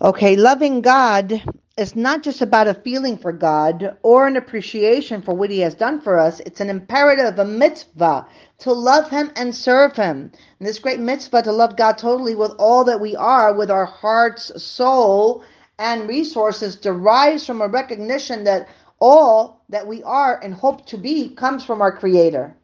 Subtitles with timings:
[0.00, 1.42] Okay, loving God
[1.76, 5.74] is not just about a feeling for God or an appreciation for what He has
[5.74, 6.38] done for us.
[6.46, 8.24] It's an imperative, a mitzvah
[8.58, 10.30] to love Him and serve Him.
[10.60, 13.86] And this great mitzvah to love God totally with all that we are, with our
[13.86, 15.42] hearts, soul,
[15.80, 18.68] and resources, derives from a recognition that
[19.00, 22.56] all that we are and hope to be comes from our Creator.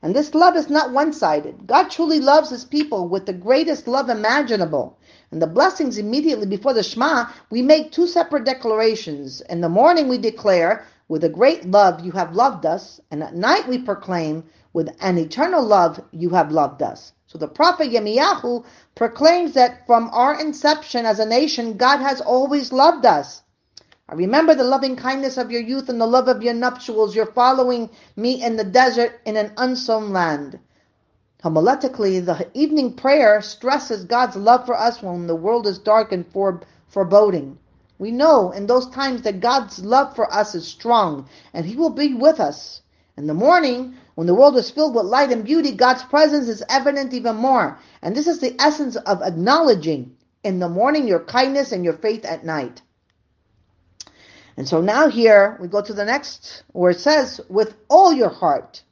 [0.00, 1.66] And this love is not one sided.
[1.66, 4.98] God truly loves His people with the greatest love imaginable.
[5.32, 9.40] And the blessings immediately before the Shema, we make two separate declarations.
[9.42, 13.00] In the morning, we declare, with a great love you have loved us.
[13.10, 17.12] And at night, we proclaim, with an eternal love you have loved us.
[17.26, 18.64] So the prophet Yirmiyahu
[18.96, 23.42] proclaims that from our inception as a nation, God has always loved us.
[24.08, 27.14] I remember the loving kindness of your youth and the love of your nuptials.
[27.14, 30.58] You're following me in the desert in an unsown land.
[31.42, 36.26] Homiletically, the evening prayer stresses God's love for us when the world is dark and
[36.88, 37.58] foreboding.
[37.98, 41.90] We know in those times that God's love for us is strong and He will
[41.90, 42.82] be with us.
[43.16, 46.62] In the morning, when the world is filled with light and beauty, God's presence is
[46.68, 47.78] evident even more.
[48.02, 52.24] And this is the essence of acknowledging in the morning your kindness and your faith
[52.24, 52.82] at night.
[54.56, 58.28] And so now here we go to the next where it says, with all your
[58.28, 58.82] heart.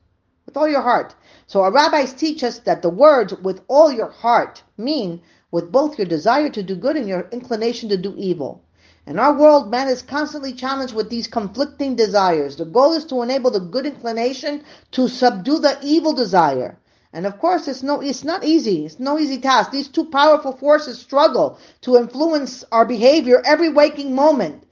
[0.48, 1.14] With all your heart.
[1.46, 5.98] So our rabbis teach us that the words with all your heart mean with both
[5.98, 8.62] your desire to do good and your inclination to do evil.
[9.06, 12.56] In our world, man is constantly challenged with these conflicting desires.
[12.56, 16.78] The goal is to enable the good inclination to subdue the evil desire.
[17.12, 18.86] And of course, it's no, it's not easy.
[18.86, 19.70] It's no easy task.
[19.70, 24.64] These two powerful forces struggle to influence our behavior every waking moment.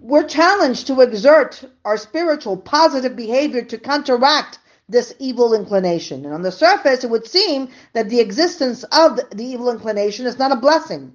[0.00, 6.24] We're challenged to exert our spiritual positive behavior to counteract this evil inclination.
[6.24, 10.38] And on the surface, it would seem that the existence of the evil inclination is
[10.38, 11.12] not a blessing.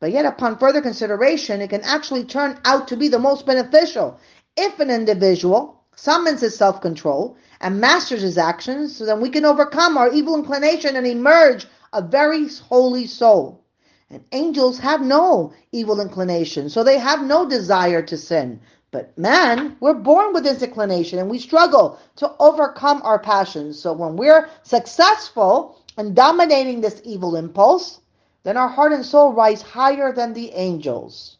[0.00, 4.18] But yet, upon further consideration, it can actually turn out to be the most beneficial.
[4.56, 9.44] If an individual summons his self control and masters his actions, so then we can
[9.44, 13.64] overcome our evil inclination and emerge a very holy soul.
[14.10, 18.60] And angels have no evil inclination, so they have no desire to sin.
[18.94, 23.76] But man, we're born with this inclination and we struggle to overcome our passions.
[23.76, 27.98] So when we're successful in dominating this evil impulse,
[28.44, 31.38] then our heart and soul rise higher than the angels.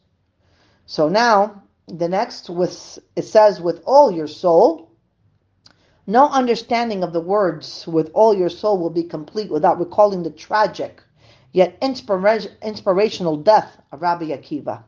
[0.87, 4.91] So now, the next with it says with all your soul.
[6.09, 10.31] No understanding of the words with all your soul will be complete without recalling the
[10.31, 11.01] tragic
[11.53, 14.83] yet inspirational death of Rabbi Akiva.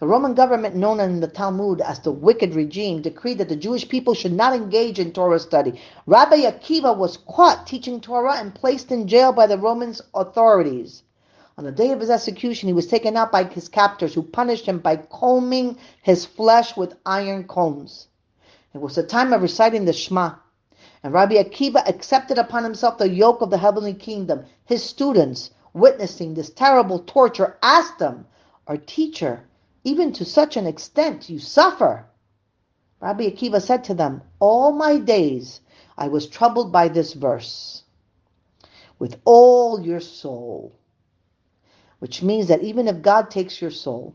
[0.00, 3.86] The Roman government, known in the Talmud as the wicked regime, decreed that the Jewish
[3.86, 5.78] people should not engage in Torah study.
[6.06, 11.02] Rabbi Akiva was caught teaching Torah and placed in jail by the Roman authorities.
[11.58, 14.64] On the day of his execution, he was taken out by his captors, who punished
[14.64, 18.08] him by combing his flesh with iron combs.
[18.72, 20.36] It was the time of reciting the Shema.
[21.02, 24.46] And Rabbi Akiva accepted upon himself the yoke of the heavenly kingdom.
[24.64, 28.24] His students, witnessing this terrible torture, asked him,
[28.66, 29.44] Our teacher,
[29.84, 32.06] even to such an extent you suffer.
[33.00, 35.60] Rabbi Akiva said to them, All my days
[35.96, 37.82] I was troubled by this verse.
[38.98, 40.74] With all your soul.
[41.98, 44.14] Which means that even if God takes your soul,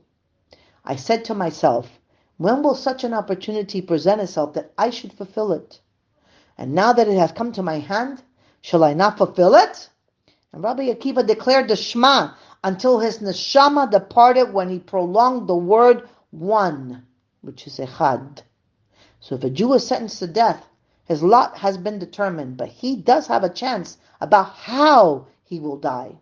[0.84, 2.00] I said to myself,
[2.38, 5.80] when will such an opportunity present itself that I should fulfill it?
[6.58, 8.22] And now that it has come to my hand,
[8.62, 9.90] shall I not fulfill it?
[10.52, 12.34] And Rabbi Akiva declared the Shema
[12.66, 17.06] until his neshama departed when he prolonged the word one,
[17.42, 18.42] which is echad.
[19.20, 20.68] So if a Jew is sentenced to death,
[21.06, 25.78] his lot has been determined, but he does have a chance about how he will
[25.78, 26.16] die.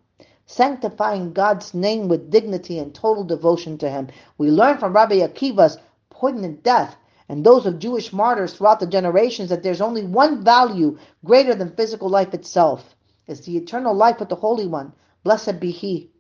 [0.46, 4.10] Sanctifying God's name with dignity and total devotion to Him.
[4.38, 5.78] We learn from Rabbi Akiva's
[6.10, 6.98] poignant death
[7.30, 11.76] and those of Jewish martyrs throughout the generations that there's only one value greater than
[11.76, 12.96] physical life itself.
[13.28, 14.92] It's the eternal life with the Holy One.
[15.24, 16.13] Blessed be He.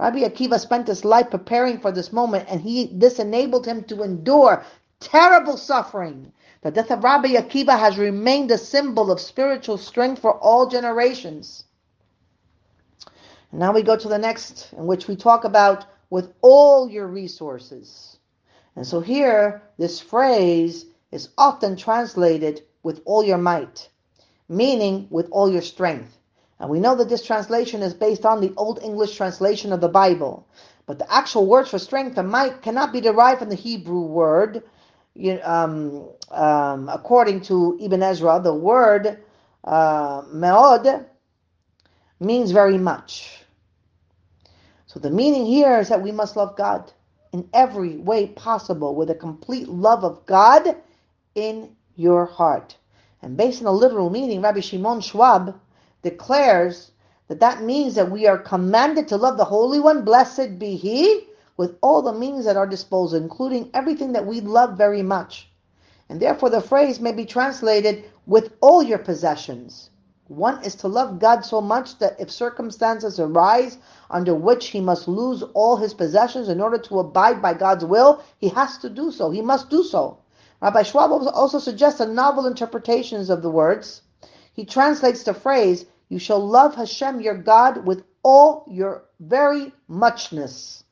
[0.00, 4.02] Rabbi Akiva spent his life preparing for this moment, and he this enabled him to
[4.02, 4.64] endure
[4.98, 6.32] terrible suffering.
[6.62, 11.64] The death of Rabbi Akiva has remained a symbol of spiritual strength for all generations.
[13.50, 17.06] And now we go to the next, in which we talk about with all your
[17.06, 18.16] resources.
[18.76, 23.90] And so here, this phrase is often translated with all your might,
[24.48, 26.16] meaning with all your strength.
[26.60, 29.88] And we know that this translation is based on the Old English translation of the
[29.88, 30.46] Bible.
[30.86, 34.62] But the actual words for strength and might cannot be derived from the Hebrew word.
[35.42, 39.18] Um, um, according to Ibn Ezra, the word
[39.64, 41.06] uh, meod
[42.20, 43.42] means very much.
[44.86, 46.92] So the meaning here is that we must love God
[47.32, 50.76] in every way possible with a complete love of God
[51.34, 52.76] in your heart.
[53.22, 55.58] And based on the literal meaning, Rabbi Shimon Schwab
[56.02, 56.92] declares
[57.28, 61.26] that that means that we are commanded to love the Holy One, blessed be He,
[61.56, 65.50] with all the means at our disposal, including everything that we love very much.
[66.08, 69.90] And therefore, the phrase may be translated with all your possessions.
[70.26, 73.78] One is to love God so much that if circumstances arise
[74.10, 78.22] under which he must lose all his possessions in order to abide by God's will,
[78.38, 79.30] he has to do so.
[79.30, 80.18] He must do so.
[80.62, 84.02] Rabbi Schwab also suggests a novel interpretations of the words.
[84.60, 90.84] He translates the phrase, You shall love Hashem your God with all your very muchness.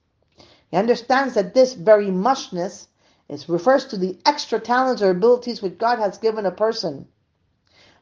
[0.70, 2.88] He understands that this very muchness
[3.28, 7.08] is, refers to the extra talents or abilities which God has given a person.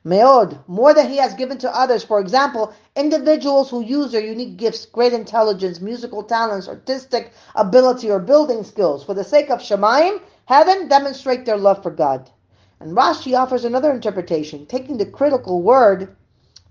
[0.04, 2.04] Meod, more than he has given to others.
[2.04, 8.20] For example, individuals who use their unique gifts, great intelligence, musical talents, artistic ability, or
[8.20, 12.30] building skills for the sake of Shemaim, heaven, demonstrate their love for God.
[12.78, 16.14] And Rashi offers another interpretation, taking the critical word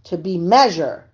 [0.05, 1.05] to be measure.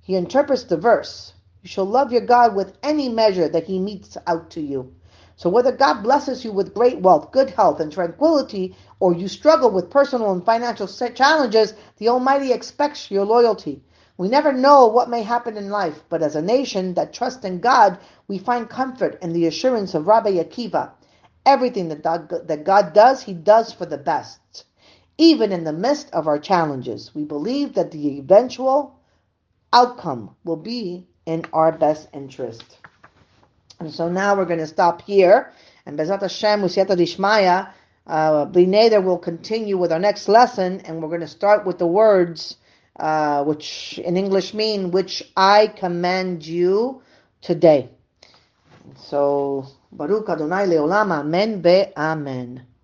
[0.00, 1.34] He interprets the verse.
[1.62, 4.94] You shall love your God with any measure that he metes out to you.
[5.36, 9.70] So whether God blesses you with great wealth, good health, and tranquility, or you struggle
[9.70, 13.82] with personal and financial challenges, the Almighty expects your loyalty.
[14.16, 17.60] We never know what may happen in life, but as a nation that trusts in
[17.60, 20.90] God, we find comfort in the assurance of Rabbi Akiva.
[21.48, 24.64] Everything that God, that God does, He does for the best.
[25.16, 28.94] Even in the midst of our challenges, we believe that the eventual
[29.72, 32.76] outcome will be in our best interest.
[33.80, 35.50] And so now we're going to stop here.
[35.86, 37.70] And Bezat Hashem, Usiata Dishmaya,
[38.06, 41.86] uh, B'neder will continue with our next lesson, and we're going to start with the
[41.86, 42.56] words,
[43.00, 47.00] uh, which in English mean, which I command you
[47.40, 47.88] today.
[48.96, 52.77] So, Baruch Adonai Leolam, Amen Be Amen.